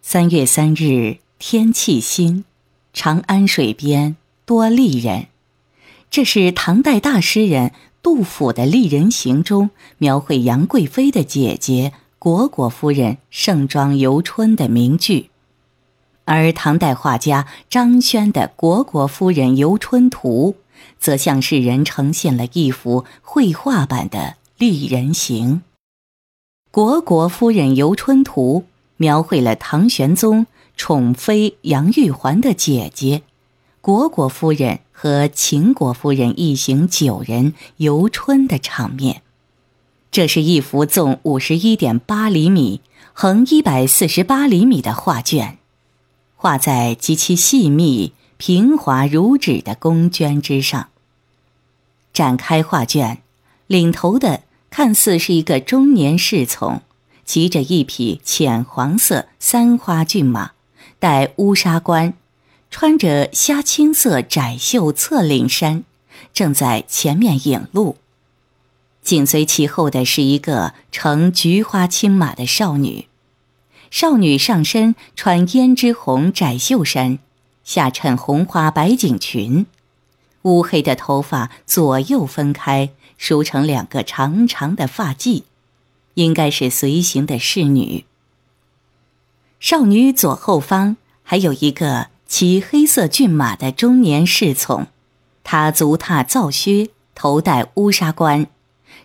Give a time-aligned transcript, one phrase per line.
[0.00, 2.44] 三月三日，天气新，
[2.94, 4.16] 长安水边
[4.46, 5.26] 多丽人。
[6.10, 7.72] 这是唐代大诗人
[8.02, 9.68] 杜甫的《丽人行》中
[9.98, 15.28] 描绘杨贵妃的姐姐虢国夫人盛装游春的名句，
[16.24, 20.56] 而唐代画家张轩的《虢国夫人游春图》
[20.98, 24.18] 则向世人呈现了一幅绘画版的
[24.56, 25.60] 《丽人行》。
[26.72, 28.64] 虢国夫人游春图。
[28.98, 33.22] 描绘了唐玄宗宠妃杨玉环的姐姐
[33.80, 39.22] 虢国夫人和秦国夫人一行九人游春的场面。
[40.10, 42.80] 这是一幅纵五十一点八厘米、
[43.12, 45.58] 横一百四十八厘米的画卷，
[46.34, 50.88] 画在极其细密、平滑如纸的宫绢之上。
[52.12, 53.22] 展开画卷，
[53.66, 56.82] 领头的看似是一个中年侍从。
[57.28, 60.52] 骑着一匹浅黄色三花骏马，
[60.98, 62.14] 戴乌纱冠，
[62.70, 65.84] 穿着虾青色窄袖侧领衫，
[66.32, 67.98] 正在前面引路。
[69.02, 73.08] 紧随其后的是一个乘菊花青马的少女，
[73.90, 77.18] 少女上身穿胭脂红窄袖衫，
[77.62, 79.66] 下衬红花白锦裙，
[80.44, 85.42] 乌黑的头发左右分开，梳成两个长长的发髻。
[86.18, 88.04] 应该是随行的侍女。
[89.60, 94.88] 少女左后方还有一个骑黑色骏马的中年侍从，
[95.44, 98.48] 他足踏皂靴，头戴乌纱冠，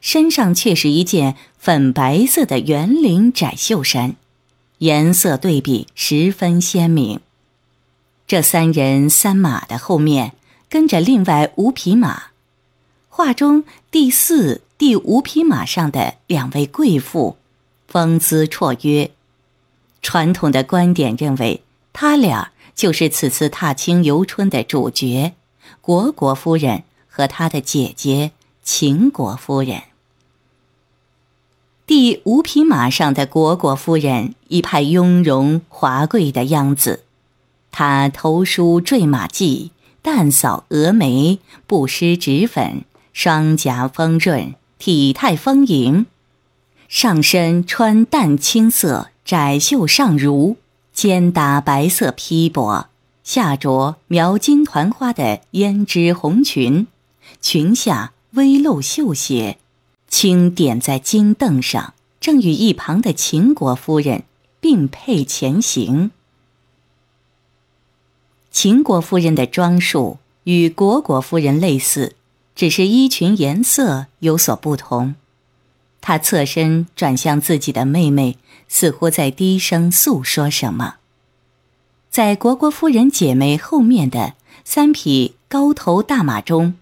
[0.00, 4.16] 身上却是一件粉白色的圆领窄袖衫，
[4.78, 7.20] 颜色对比十分鲜明。
[8.26, 10.32] 这三人三马的后面
[10.70, 12.28] 跟着另外五匹马，
[13.10, 14.62] 画中第四。
[14.82, 17.36] 第五匹马上的两位贵妇，
[17.86, 19.12] 风姿绰约。
[20.02, 25.34] 传统的观点认为，他俩就是此次踏青游春的主角——
[25.80, 28.32] 虢国夫人和她的姐姐
[28.64, 29.82] 秦国夫人。
[31.86, 37.04] 第五匹马上的虢国夫人一派雍容华贵的样子，
[37.70, 39.70] 她头梳坠马髻，
[40.02, 41.38] 淡扫蛾眉，
[41.68, 42.82] 不施脂粉，
[43.12, 44.52] 双颊丰润。
[44.84, 46.06] 体态丰盈，
[46.88, 50.56] 上身穿淡青色窄袖上襦，
[50.92, 52.86] 肩搭白色披帛，
[53.22, 56.88] 下着描金团花的胭脂红裙，
[57.40, 59.58] 裙下微露绣鞋，
[60.08, 64.24] 轻点在金凳上，正与一旁的秦国夫人
[64.58, 66.10] 并辔前行。
[68.50, 72.16] 秦国夫人的装束与虢国夫人类似。
[72.54, 75.14] 只是衣裙颜色有所不同，
[76.00, 78.36] 他侧身转向自己的妹妹，
[78.68, 80.96] 似乎在低声诉说什么。
[82.10, 86.74] 在虢国夫人姐妹后面的三匹高头大马中，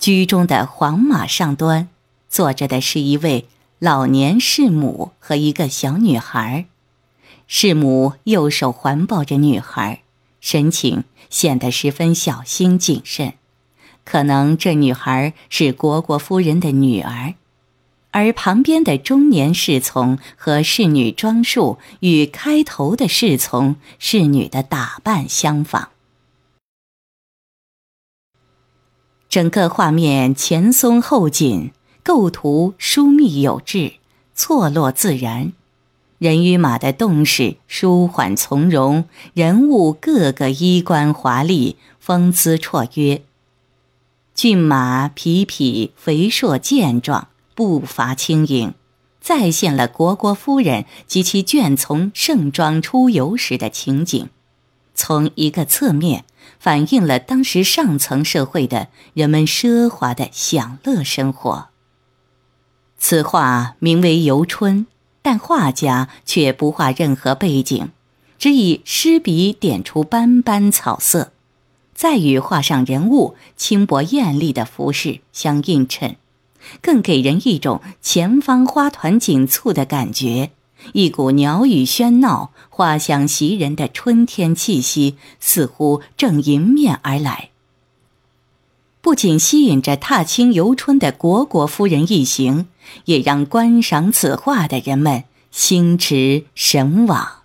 [0.00, 1.88] 居中的黄马上端
[2.28, 3.46] 坐着的是一位
[3.78, 6.66] 老年侍母和一个小女孩，
[7.46, 10.02] 侍母右手环抱着女孩，
[10.40, 13.34] 神情显得十分小心谨慎。
[14.04, 17.34] 可能这女孩是虢国夫人的女儿，
[18.10, 25.88] 而旁边的中年侍从和侍女装束与开头的侍从侍女的打扮相仿。
[29.28, 31.72] 整个画面前松后紧，
[32.04, 33.94] 构图疏密有致，
[34.32, 35.52] 错落自然，
[36.18, 43.22] 人与马的动势舒缓从容，人物个个衣冠华丽，风姿绰约。
[44.34, 48.74] 骏马匹匹肥硕健壮，步伐轻盈，
[49.20, 54.28] 再现了虢国夫人及其眷从盛装出游时的情景。
[54.92, 56.24] 从一个侧面
[56.58, 61.68] 反映了当时上层社会的人们奢华的享乐生活。
[62.98, 64.80] 此画名为《游春》，
[65.22, 67.90] 但画家却不画任何背景，
[68.36, 71.30] 只以湿笔点出斑斑草色。
[71.94, 76.16] 再与画上人物轻薄艳丽的服饰相映衬，
[76.82, 80.50] 更给人一种前方花团锦簇的感觉，
[80.92, 87.50] 一股鸟语喧闹、花香袭人的春天气息似乎正迎面而来。
[89.00, 92.68] 不仅吸引着踏青游春的虢国夫人一行，
[93.04, 97.43] 也让观赏此画的人们心驰神往。